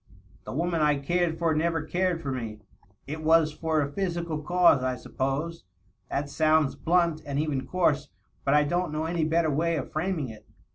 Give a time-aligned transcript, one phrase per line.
[0.45, 2.61] "The woman I cared for never cared for me.
[3.05, 5.63] It was for a physical cause, I suppose.
[6.09, 8.09] That sounds blunt, and even coarse.
[8.43, 10.47] But I don't know any better way of framing it."